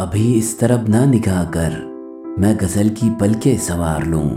[0.00, 1.72] अभी इस तरफ़ ना निगाह कर,
[2.38, 4.30] मैं गज़ल की पलके सवार लूँ।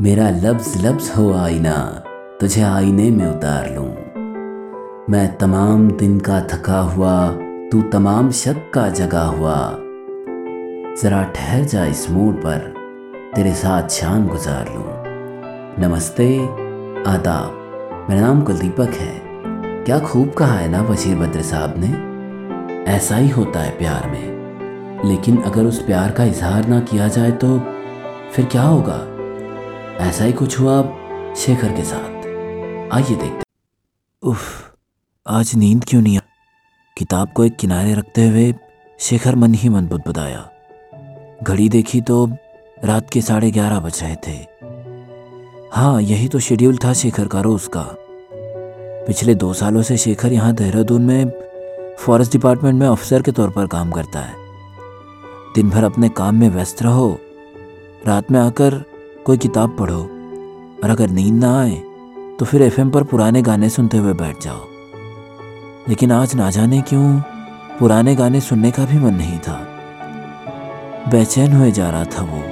[0.00, 2.04] मेरा लफ्ज लफ्ज हो आईना,
[2.40, 3.86] तुझे आईने में उतार लूँ।
[5.10, 7.28] मैं तमाम दिन का थका हुआ,
[7.72, 9.72] तू तमाम शक का जगा हुआ।
[11.02, 12.74] जरा ठहर जा इस मोड़ पर,
[13.36, 14.84] तेरे साथ शाम गुजार लूँ।
[15.88, 16.40] नमस्ते,
[17.10, 17.50] आदाब,
[18.10, 19.22] मेरा नाम कुलदीपक है।
[19.84, 22.14] क्या खूब कहा है ना बशीर बद्र साहब ने?
[22.90, 24.33] ऐसा ही होता है प्यार में।
[25.04, 27.58] लेकिन अगर उस प्यार का इजहार ना किया जाए तो
[28.32, 29.00] फिर क्या होगा?
[30.00, 30.82] ऐसा ही कुछ हुआ
[31.36, 32.26] शेखर के साथ।
[32.94, 33.42] आइए देखते
[34.22, 34.40] उफ,
[35.26, 36.20] आज नींद क्यों नहीं आ?
[36.96, 38.54] किताब को एक किनारे रखते हुए
[38.98, 40.48] शेखर मन ही मन बुदबुदाया।
[41.42, 42.26] घड़ी देखी तो
[42.84, 44.36] रात के साढ़े ग्यारह बज रहे थे।
[45.72, 47.86] हाँ यही तो शेड्यूल था शेखर का रोज का।
[49.06, 51.30] पिछले दो सालों से शेखर यहाँ देहरादून में
[51.98, 54.43] फॉरेस्ट डिपार्टमेंट में ऑफिसर के तौर पर काम करता है।
[55.54, 57.18] दिन भर अपने काम में व्यस्त रहो।
[58.06, 58.84] रात में आकर
[59.26, 60.00] कोई किताब पढ़ो
[60.84, 61.74] और अगर नींद ना आए
[62.38, 64.64] तो फिर एफएम पर पुराने गाने सुनते हुए बैठ जाओ।
[65.88, 67.20] लेकिन आज ना जाने क्यों,
[67.78, 69.54] पुराने गाने सुनने का भी मन नहीं था।
[71.10, 72.42] बेचैन हुए जा रहा था वो।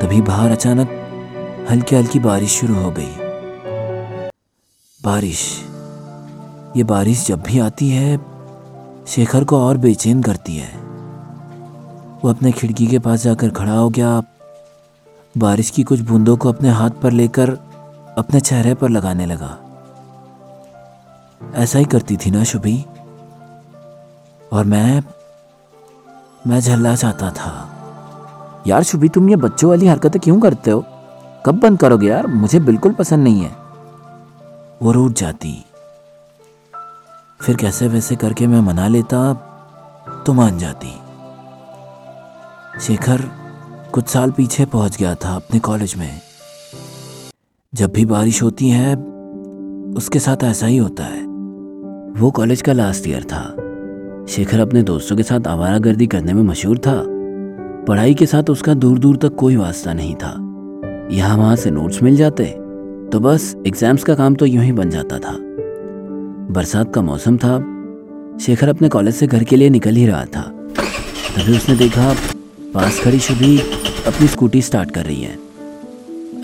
[0.00, 3.12] तभी बाहर अचानक हल्की हल्की बारिश शुरू हो गई।
[5.04, 5.64] बारिश।
[6.76, 8.20] ये बारिश जब भी आती है,
[9.06, 10.83] शेखर को और बेचैन करती है।
[12.24, 14.22] वो अपने खिड़की के पास जाकर खड़ा हो गया।
[15.38, 17.50] बारिश की कुछ बूंदों को अपने हाथ पर लेकर
[18.18, 19.58] अपने चेहरे पर लगाने लगा।
[21.54, 22.86] ऐसा ही करती थी ना शुभी।
[24.52, 25.04] और मैं
[26.46, 27.70] मैं झल्ला चाहता था।
[28.66, 30.84] यार शुभी, तुम ये बच्चों वाली हरकतें क्यों करते हो?
[31.46, 32.26] कब बंद करोगे यार?
[32.26, 33.56] मुझे बिल्कुल पसंद नहीं है।
[34.82, 35.64] वो रूठ जाती।
[37.40, 39.34] फिर कैसे वैसे करके मैं मना लेता
[40.26, 41.03] तो मान जाती।
[42.80, 43.20] शेखर
[43.92, 46.20] कुछ साल पीछे पहुँच गया था अपने कॉलेज में।
[47.72, 48.94] जब भी बारिश होती है,
[49.96, 51.22] उसके साथ ऐसा ही होता है।
[52.20, 53.42] वो कॉलेज का लास्ट ईयर था।
[54.28, 56.96] शेखर अपने दोस्तों के साथ आवारागर्दी करने में मशहूर था।
[57.88, 60.34] पढ़ाई के साथ उसका दूर दूर तक कोई वास्ता नहीं था।
[61.12, 62.44] यहाँ वहाँ से नोट्स मिल जाते
[63.12, 65.36] तो बस एग्ज़ाम्स का काम तो यूँ ही बन जाता था।
[66.52, 67.58] बरसात का मौसम था।
[68.44, 70.42] शेखर अपने कॉलेज से घर के लिए निकल ही रहा था।
[71.36, 72.14] तभी उसने देखा
[72.74, 73.58] पास खड़ी शुभी
[74.06, 75.38] अपनी स्कूटी स्टार्ट कर रही है।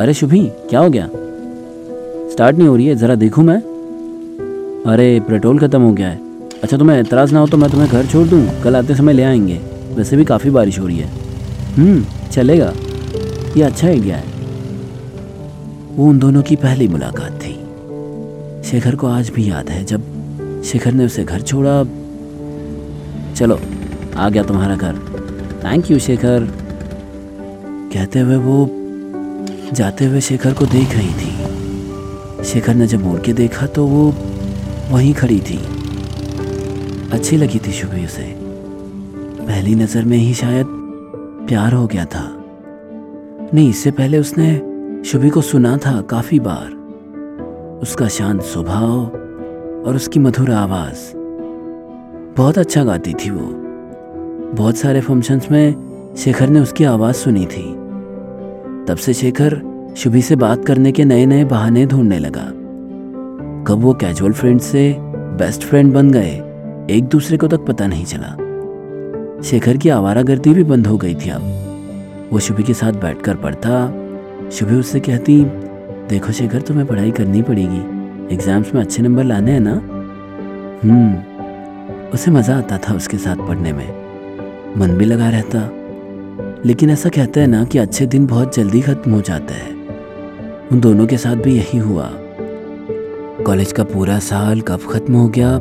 [0.00, 1.06] अरे शुभी, क्या हो गया?
[2.32, 3.56] स्टार्ट नहीं हो रही है, ज़रा देखूँ मैं।
[4.92, 8.06] अरे, पेट्रोल ख़त्म हो गया है। अच्छा तुम्हें एतराज़ ना हो तो मैं तुम्हें घर
[8.06, 8.62] छोड़ दूँ?
[8.62, 9.60] कल आते समय ले आएँगे।
[9.94, 11.10] वैसे भी काफ़ी बारिश हो रही है।
[11.78, 12.72] हम्म चलेगा।
[13.56, 14.24] ये अच्छा आइडिया है।
[15.96, 17.54] वो उन दोनों की पहली मुलाकात थी।
[18.70, 20.02] शेखर को आज भी याद है, जब
[20.62, 21.84] शेखर ने उसे घर छोड़ा।
[23.34, 23.60] चलो,
[24.16, 25.09] आ गया तुम्हारा घर।
[25.64, 26.46] थैंक यू शेखर
[27.92, 28.70] कहते हुए वो
[29.72, 34.14] जाते हुए शेखर को देख रही थी। शेखर ने जब मोड़ के देखा तो वो
[34.90, 35.58] वहीं खड़ी थी।
[37.12, 38.34] अच्छी लगी थी शुभी उसे।
[39.46, 40.66] पहली नज़र में ही शायद
[41.48, 42.44] प्यार हो गया था।
[43.54, 44.58] नहीं, इससे पहले उसने
[45.04, 49.00] शुभी को सुना था काफ़ी बार। उसका शांत स्वभाव
[49.86, 51.16] और उसकी मधुर आवाज़।
[52.36, 53.69] बहुत अच्छा गाती थी वो।
[54.54, 55.74] बहुत सारे फ़ंक्शंस में
[56.16, 57.72] शेखर ने उसकी आवाज़ सुनी थी।
[58.88, 59.60] तब से शेखर
[59.96, 62.46] शुभी से बात करने के नए नए बहाने ढूँढने लगा।
[63.66, 66.34] कब वो कैजुअल फ्रेंड से बेस्ट फ्रेंड बन गए,
[66.90, 68.36] एक दूसरे को तक पता नहीं चला।
[69.42, 73.36] शेखर की आवारा गर्दी भी बंद हो गई थी अब। वो शुभी के साथ बैठकर
[73.36, 73.86] पढ़ता।
[74.50, 75.44] शुभी उससे कहती,
[76.08, 77.80] देखो शेखर, तुम्हें पढ़ाई करनी पड़ेगी।
[78.34, 79.74] एग्ज़ाम्स में अच्छे नंबर लाने हैं ना?
[80.84, 83.99] हम्म। उसे मज़ा आता था उसके साथ पढ़ने में।
[84.76, 85.68] मन भी लगा रहता।
[86.66, 90.80] लेकिन ऐसा कहते हैं ना कि अच्छे दिन बहुत जल्दी ख़त्म हो जाते हैं। उन
[90.80, 92.10] दोनों के साथ भी यही हुआ।
[93.44, 95.58] कॉलेज का पूरा साल कब ख़त्म हो गया,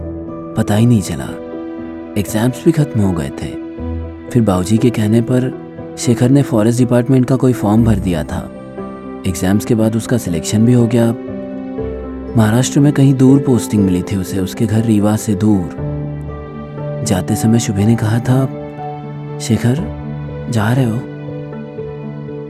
[0.57, 1.29] पता ही नहीं चला।
[2.17, 3.49] एग्ज़ाम्स भी ख़त्म हो गए थे।
[4.29, 5.51] फिर बाबूजी के कहने पर
[5.97, 8.43] शेखर ने फॉरेस्ट डिपार्टमेंट का कोई फॉर्म भर दिया था।
[9.27, 11.05] एग्ज़ाम्स के बाद उसका सिलेक्शन भी हो गया।
[12.37, 17.59] महाराष्ट्र में कहीं दूर पोस्टिंग मिली थी उसे, उसके घर रीवा से दूर। जाते समय
[17.59, 18.58] शुभे ने कहा था
[19.41, 19.75] शेखर,
[20.49, 20.99] जा रहे हो?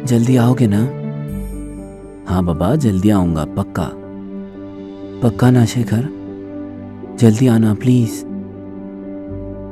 [0.06, 1.00] जल्दी आओगे ना?
[2.34, 3.92] हाँ बाबा, जल्दी आऊँगा, पक्का।
[5.24, 6.20] पक्का ना शेखर?
[7.20, 8.12] जल्दी आना प्लीज़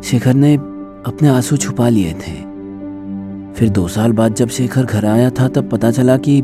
[0.04, 0.56] शेखर ने
[1.06, 2.48] अपने आँसू छुपा लिए थे।
[3.54, 6.42] फिर दो साल बाद जब शेखर घर आया था, तब पता चला कि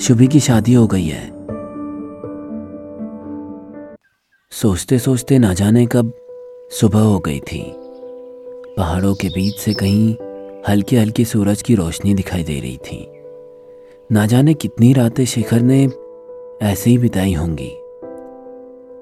[0.00, 1.30] शुभी की शादी हो गई है।
[4.50, 6.12] सोचते सोचते ना जाने कब
[6.70, 7.79] सुबह हो गई थी।
[8.76, 10.16] पहाड़ों के बीच से कहीं
[10.68, 13.10] हल्की हल्की सूरज की रोशनी दिखाई दे रही थी।
[14.12, 15.88] ना जाने कितनी रातें शेखर ने
[16.62, 17.70] ऐसे ही बिताई होंगी।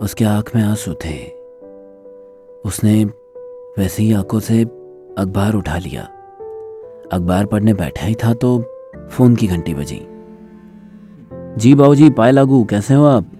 [0.04, 1.16] उसके आँख में आँसू थे।
[2.64, 3.04] उसने
[3.78, 4.62] वैसे ही आँखों से
[5.18, 6.02] अखबार उठा लिया।
[7.12, 8.58] अखबार पढ़ने बैठा ही था तो
[9.10, 10.00] फ़ोन की घंटी बजी।
[11.60, 13.30] जी बाबू जी पाए लागू, कैसे हो आप?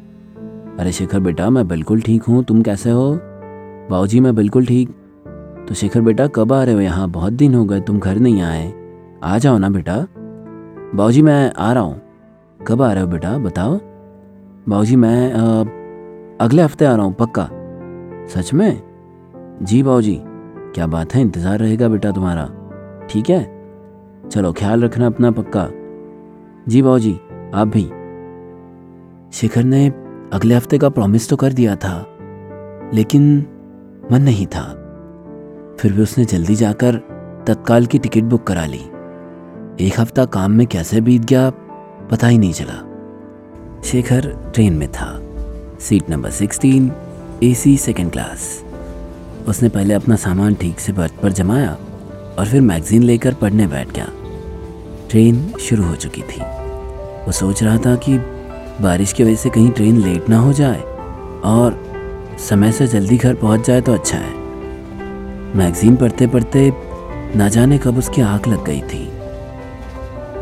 [0.81, 3.21] अरे शेखर बेटा, मैं बिल्कुल ठीक हूँ, तुम कैसे हो?
[3.91, 4.98] बाबूजी, मैं बिल्कुल ठीक
[5.69, 7.09] तो शेखर बेटा कब आ रहे हो यहाँ?
[7.11, 8.73] बहुत दिन हो गए तुम घर नहीं आए।
[9.25, 9.97] आ जाओ ना बेटा।
[10.95, 12.01] बाबूजी मैं आ रहा हूँ।
[12.61, 13.37] कब आ रहे हो बेटा?
[13.39, 13.77] बताओ।
[14.69, 15.61] बाबूजी मैं आ,
[16.45, 17.49] अगले हफ़्ते आ रहा हूँ पक्का।
[18.35, 18.83] सच में?
[19.63, 20.19] जी बाबूजी
[20.75, 22.49] क्या बात है इंतज़ार रहेगा बेटा तुम्हारा।
[23.11, 23.43] ठीक है?
[24.31, 25.69] चलो ख्याल रखना अपना पक्का।
[26.69, 27.13] जी बाबूजी
[27.55, 27.85] आप भी।
[29.37, 29.87] शिखर ने
[30.33, 31.95] अगले हफ़्ते का प्रॉमिस तो कर दिया था
[32.95, 33.25] लेकिन
[34.13, 34.78] मन नहीं था।
[35.81, 36.95] फिर भी उसने जल्दी जाकर
[37.47, 38.81] तत्काल की टिकट बुक करा ली।
[39.81, 41.51] एक हफ़्ता काम में कैसे बीत गया,
[42.11, 45.09] पता ही नहीं चला। शेखर ट्रेन में था।
[45.81, 46.91] Seat number sixteen
[47.43, 48.65] AC second class
[49.49, 51.77] उसने पहले अपना सामान ठीक से बर्थ पर जमाया
[52.39, 54.09] और फिर मैगजीन लेकर पढ़ने बैठ गया।
[55.11, 56.41] ट्रेन शुरू हो चुकी थी।
[57.27, 58.19] वो सोच रहा था कि
[58.83, 60.81] बारिश की वजह से कहीं ट्रेन लेट ना हो जाए
[61.45, 61.81] और
[62.39, 64.38] समय से जल्दी घर पहुँच जाए तो अच्छा है।
[65.57, 66.73] मैगजीन पढ़ते पढ़ते
[67.37, 69.13] ना जाने कब उसकी आँख लग गई थी।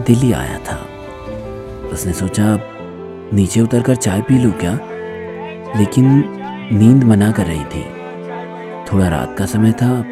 [0.07, 0.87] दिल्ली आया था।
[1.93, 2.61] उसने सोचा,
[3.33, 4.73] नीचे उतरकर चाय पी लूँ क्या?
[5.79, 6.25] लेकिन
[6.73, 7.85] नींद मना कर रही थी।
[8.93, 10.03] थोड़ा रात का समय था।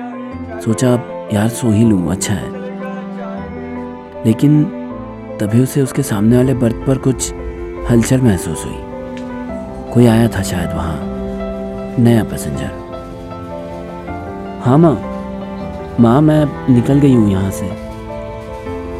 [0.60, 0.88] सोचा,
[1.32, 2.50] यार सो ही लूँ अच्छा है।
[4.26, 4.64] लेकिन
[5.40, 7.32] तभी उसे उसके सामने वाले बर्थ पर कुछ
[7.90, 8.76] हलचल महसूस हुई।
[9.92, 10.98] कोई आया था शायद वहाँ?
[11.98, 12.83] नया पैसेंजर।
[14.64, 14.94] हाँ माँ।
[16.00, 17.66] माँ, मैं निकल गई हूँ यहाँ से।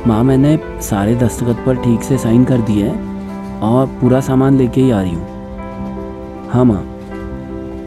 [0.07, 2.89] माँ, मैंने सारे दस्तखत पर ठीक से साइन कर दिए
[3.61, 5.27] और पूरा सामान लेके ही आ रही हूँ।
[6.51, 6.85] हाँ माँ।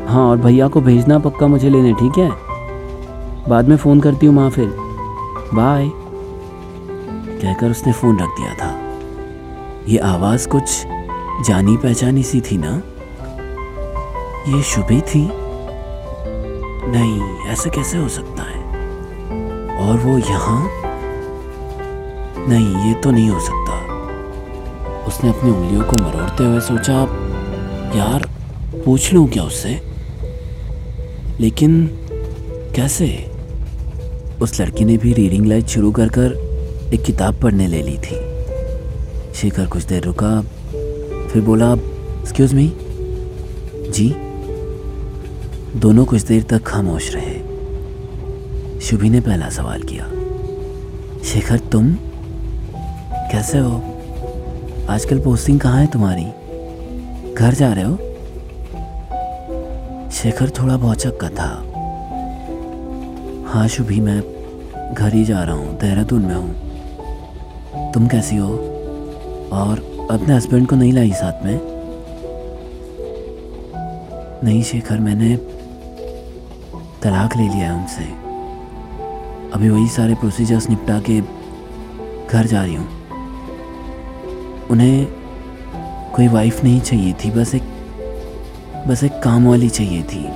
[0.07, 2.31] हाँ और भैया को भेजना पक्का मुझे लेने, ठीक है?
[3.49, 4.67] बाद में फ़ोन करती हूँ माँ फिर।
[5.53, 5.89] बाय।
[7.41, 8.79] कहकर उसने फ़ोन रख दिया था।
[9.87, 10.85] ये आवाज़ कुछ
[11.47, 12.81] जानी पहचानी सी थी ना?
[14.47, 15.46] ये शुभी थी?
[16.87, 18.63] नहीं, ऐसा कैसे हो सकता है?
[19.77, 20.69] और वो यहाँ?
[22.49, 23.77] नहीं, ये तो नहीं हो सकता।
[25.05, 26.93] उसने अपनी उंगलियों को मरोड़ते हुए सोचा
[27.97, 28.29] यार,
[28.85, 29.81] पूछ लूँ क्या उससे?
[31.39, 31.87] लेकिन
[32.75, 33.31] कैसे?
[34.41, 36.33] उस लड़की ने भी रीडिंग लाइट शुरू कर कर
[36.93, 38.19] एक किताब पढ़ने ले ली थी।
[39.33, 40.41] शेखर कुछ देर रुका,
[41.27, 42.73] फिर बोला एक्सक्यूज मी
[43.89, 44.26] जी?
[45.75, 50.05] दोनों कुछ देर तक खामोश रहे। शुभी ने पहला सवाल किया,
[51.23, 51.93] शेखर, तुम
[53.31, 53.81] कैसे हो?
[54.89, 56.25] आजकल पोस्टिंग कहाँ है तुम्हारी?
[57.33, 57.97] घर जा रहे हो?
[60.11, 61.49] शेखर थोड़ा भौचक का था।
[63.47, 64.21] हाँ शुभी, मैं
[64.93, 68.53] घर ही जा रहा हूँ, देहरादून में हूँ। तुम कैसी हो?
[69.53, 71.76] और अपने हस्बैंड को नहीं लाई साथ में?
[74.43, 75.35] नहीं शेखर, मैंने
[77.03, 78.03] तलाक ले लिया है उनसे।
[79.53, 81.19] अभी वही सारे प्रोसीजर्स निपटा के
[82.27, 82.87] घर जा रही हूँ।
[84.67, 85.07] उन्हें
[86.15, 87.63] कोई वाइफ नहीं चाहिए थी, बस एक
[88.87, 90.27] बस एक काम वाली चाहिए थी।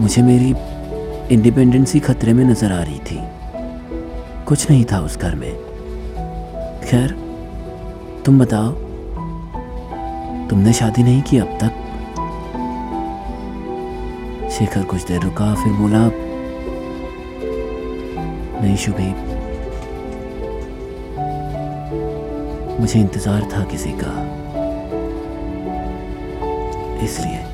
[0.00, 0.54] मुझे मेरी
[1.34, 3.18] इंडिपेंडेंसी खतरे में नज़र आ रही थी।
[4.44, 5.52] कुछ नहीं था उस घर में।
[6.80, 7.10] खैर,
[8.26, 8.72] तुम बताओ,
[10.48, 11.79] तुमने शादी नहीं की अब तक?
[14.60, 16.00] शेखर कुछ देर रुका फिर बोला
[18.62, 19.06] नहीं शुभी।
[22.80, 24.12] मुझे इंतज़ार था किसी का।
[27.04, 27.49] इसलिए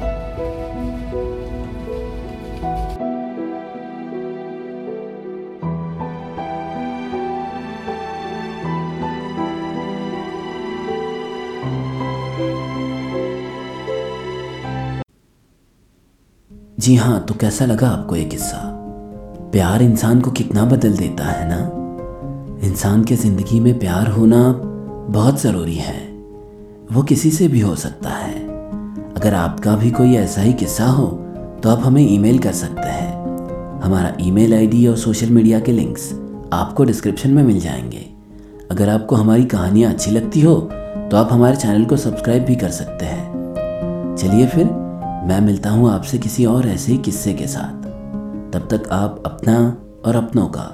[16.79, 18.59] जी हाँ तो कैसा लगा आपको ये किस्सा?
[19.53, 21.59] प्यार इंसान को कितना बदल देता है ना?
[22.69, 24.53] इंसान के ज़िंदगी में प्यार होना
[25.11, 25.97] बहुत ज़रूरी है।
[26.93, 28.45] वो किसी से भी हो सकता है।
[29.15, 31.07] अगर आपका भी कोई ऐसा ही किस्सा हो
[31.63, 33.17] तो आप हमें ईमेल कर सकते हैं।
[33.83, 36.13] हमारा ईमेल आईडी और सोशल मीडिया के लिंक्स
[36.53, 38.07] आपको डिस्क्रिप्शन में मिल जाएँगे।
[38.71, 40.55] अगर आपको हमारी कहानियाँ अच्छी लगती हो
[41.11, 44.86] तो आप हमारे चैनल को सब्सक्राइब भी कर सकते हैं। चलिए फिर
[45.27, 47.83] मैं मिलता हूँ आपसे किसी और ऐसे किस्से के साथ।
[48.53, 50.65] तब तक आप अपना और अपनों का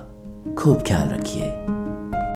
[0.58, 1.44] खूब ख्याल रखिए।